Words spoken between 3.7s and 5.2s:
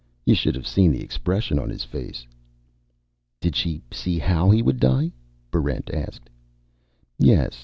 see how he would die?"